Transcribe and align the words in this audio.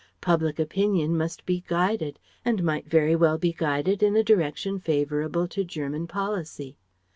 Public 0.19 0.57
Opinion 0.57 1.15
must 1.15 1.45
be 1.45 1.63
guided, 1.67 2.17
and 2.43 2.63
might 2.63 2.89
very 2.89 3.15
well 3.15 3.37
be 3.37 3.53
guided 3.53 4.01
in 4.01 4.15
a 4.15 4.23
direction 4.23 4.79
favourable 4.79 5.47
to 5.49 5.63
German 5.63 6.07
policy. 6.07 6.75